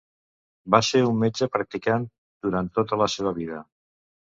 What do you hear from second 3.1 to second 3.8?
seva vida.